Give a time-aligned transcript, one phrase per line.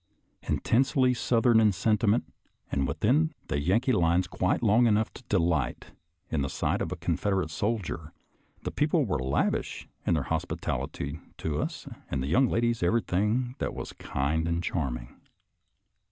[0.41, 2.23] Intensely Southern in sentiment,
[2.71, 5.91] and within the Yankee lines quite long enough to delight
[6.31, 8.11] in the sight of a Confed erate soldier,
[8.63, 13.53] the people were lavish in their hos pitality to us, and the young ladies everything
[13.59, 15.21] that was kind and charming.